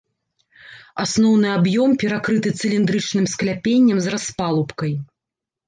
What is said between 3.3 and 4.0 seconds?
скляпеннем